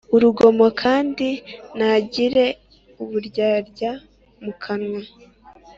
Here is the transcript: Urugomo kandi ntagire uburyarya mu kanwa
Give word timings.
Urugomo 0.15 0.65
kandi 0.81 1.27
ntagire 1.77 2.45
uburyarya 3.03 3.91
mu 4.43 4.53
kanwa 4.63 5.01